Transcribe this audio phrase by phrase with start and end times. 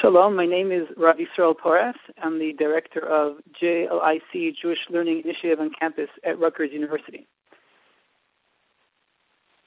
[0.00, 1.94] Shalom, my name is Rav Yisrael Porras.
[2.22, 7.26] I'm the director of JLIC, Jewish Learning Initiative on campus at Rutgers University.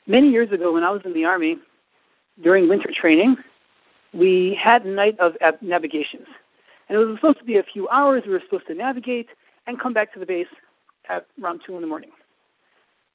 [0.07, 1.57] Many years ago, when I was in the Army,
[2.41, 3.35] during winter training,
[4.13, 6.27] we had a night of navigations.
[6.87, 8.23] And it was supposed to be a few hours.
[8.25, 9.27] We were supposed to navigate
[9.67, 10.47] and come back to the base
[11.09, 12.11] at around 2 in the morning.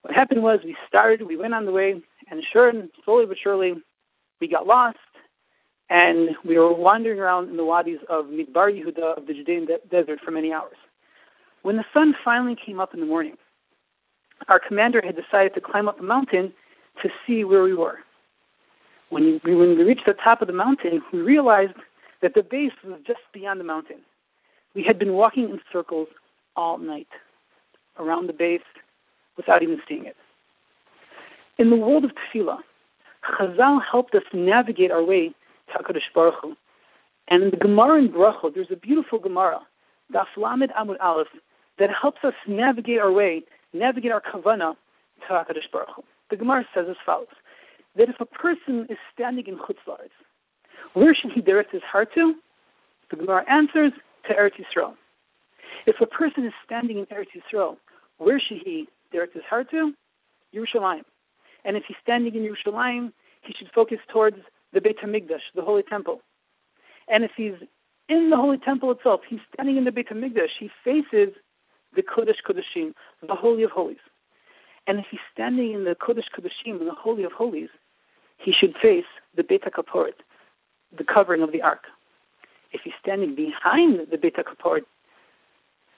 [0.02, 3.38] What happened was we started, we went on the way, and sure and slowly but
[3.42, 3.74] surely,
[4.38, 4.98] we got lost,
[5.88, 9.78] and we were wandering around in the wadis of Midbar Yehuda of the Judean de-
[9.90, 10.76] desert for many hours.
[11.62, 13.36] When the sun finally came up in the morning,
[14.48, 16.52] our commander had decided to climb up a mountain
[17.02, 17.98] to see where we were.
[19.10, 21.74] When we, when we reached the top of the mountain, we realized
[22.22, 23.98] that the base was just beyond the mountain.
[24.74, 26.08] We had been walking in circles
[26.56, 27.08] all night
[27.98, 28.62] around the base
[29.36, 30.16] without even seeing it.
[31.58, 32.58] In the world of tefillah,
[33.24, 35.34] Chazal helped us navigate our way
[35.78, 36.56] HaKadosh Baruch Hu.
[37.28, 39.60] And in the Gemara in Brachot, there's a beautiful Gemara,
[40.12, 41.28] Daf Lamed Amud Aleph,
[41.78, 44.76] that helps us navigate our way, navigate our kavana
[45.26, 46.02] to HaKadosh Baruch Hu.
[46.30, 47.26] The Gemara says as follows,
[47.96, 49.76] that if a person is standing in Chutz
[50.92, 52.34] where should he direct his heart to?
[53.10, 53.92] The Gemara answers,
[54.28, 54.94] to Eretz Yisrael.
[55.86, 57.76] If a person is standing in Eretz Yisrael,
[58.18, 59.92] where should he direct his heart to?
[60.54, 61.04] Yerushalayim.
[61.64, 64.36] And if he's standing in Yerushalayim, he should focus towards
[64.76, 66.20] the Beit HaMikdash, the Holy Temple.
[67.08, 67.54] And if he's
[68.10, 71.34] in the Holy Temple itself, he's standing in the Beit HaMikdash, he faces
[71.94, 72.92] the Kodesh Kodeshim,
[73.26, 73.96] the Holy of Holies.
[74.86, 77.70] And if he's standing in the Kodesh Kodeshim, the Holy of Holies,
[78.36, 80.20] he should face the Beit HaKaporet,
[80.96, 81.84] the covering of the Ark.
[82.70, 84.84] If he's standing behind the Beit HaKaporet,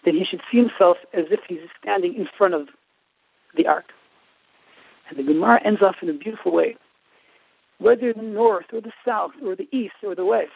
[0.05, 2.69] then he should see himself as if he's standing in front of
[3.57, 3.87] the Ark.
[5.11, 6.77] And the Gemara ends off in a beautiful way.
[7.79, 10.51] Whether the north or the south or the east or the west,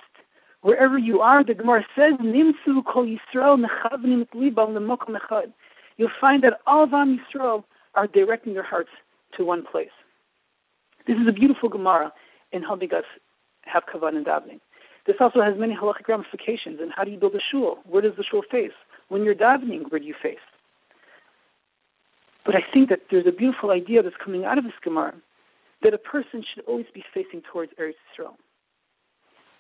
[0.63, 5.53] wherever you are, the Gemara says, Nimsu kol Yisrael mechavnim echad.
[5.97, 8.91] You'll find that all of Am Yisrael are directing their hearts
[9.37, 9.91] to one place.
[11.07, 12.13] This is a beautiful Gemara
[12.53, 13.05] in helping us
[13.63, 14.61] have kavana and davening.
[15.07, 16.79] This also has many halachic ramifications.
[16.81, 17.79] And how do you build a shul?
[17.89, 18.73] Where does the shul face?
[19.09, 20.39] When you're davening, where do you face?
[22.45, 25.15] But I think that there's a beautiful idea that's coming out of this Gemara
[25.83, 28.35] that a person should always be facing towards Eretz Yisrael.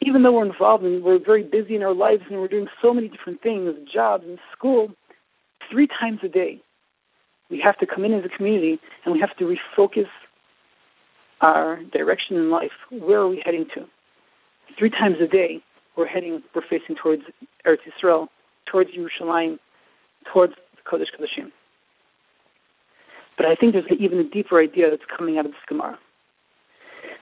[0.00, 2.92] Even though we're involved and we're very busy in our lives and we're doing so
[2.92, 4.90] many different things, jobs and school,
[5.70, 6.60] three times a day,
[7.50, 10.08] we have to come in as a community and we have to refocus
[11.40, 12.72] our direction in life.
[12.90, 13.84] Where are we heading to?
[14.78, 15.60] Three times a day,
[15.96, 17.22] we're heading, we're facing towards
[17.66, 18.28] Eretz Yisrael,
[18.66, 19.58] towards Yerushalayim,
[20.32, 20.54] towards
[20.90, 21.50] Kodesh Kodeshim.
[23.36, 25.98] But I think there's even a deeper idea that's coming out of this Gemara.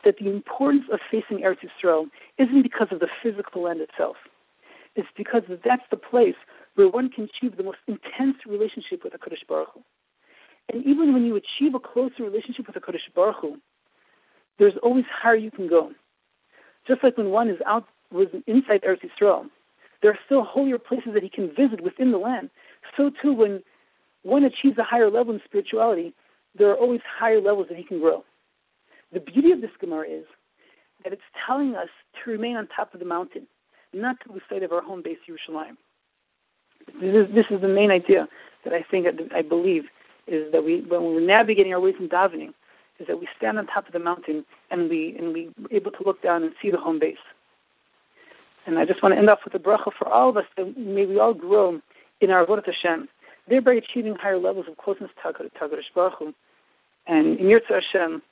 [0.05, 2.07] That the importance of facing Eretz Yisrael
[2.39, 4.17] isn't because of the physical land itself.
[4.97, 6.37] It's because that's the place
[6.75, 9.81] where one can achieve the most intense relationship with HaKadosh Baruch Hu.
[10.73, 13.59] And even when you achieve a closer relationship with HaKadosh Baruch Hu,
[14.59, 15.91] there's always higher you can go.
[16.87, 19.47] Just like when one is out was inside Eretz Yisrael,
[20.03, 22.51] there are still holier places that he can visit within the land.
[22.97, 23.63] So too, when
[24.23, 26.15] one achieves a higher level in spirituality,
[26.59, 28.25] there are always higher levels that he can grow.
[29.13, 30.25] The beauty of this Gemara is
[31.05, 31.89] that it's telling us
[32.23, 33.47] to remain on top of the mountain,
[33.93, 35.77] not to lose sight of our home base, Yerushalayim.
[37.01, 38.29] This is, this is the main idea
[38.65, 39.85] that I think, I believe,
[40.27, 42.53] is that we, when we're navigating our ways in davening,
[42.99, 45.91] is that we stand on top of the mountain and we and we are able
[45.91, 47.17] to look down and see the home base.
[48.67, 50.77] And I just want to end off with a bracha for all of us that
[50.77, 51.81] may we all grow
[52.21, 53.09] in our avodah Hashem,
[53.49, 56.35] thereby achieving higher levels of closeness to Hakadosh Baruch Hu.
[57.07, 58.23] And Im Yirtzeh Hashem,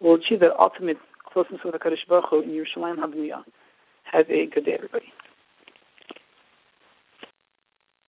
[0.00, 0.98] we'll achieve that ultimate
[1.32, 3.44] closeness with Hakadosh Baruch Hu in Yerushalayim HaBenuyah.
[4.04, 5.12] Have a good day, everybody.